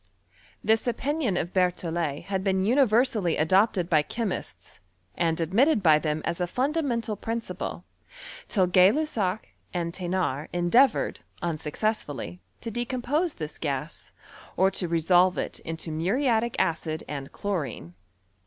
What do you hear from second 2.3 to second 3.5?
been universally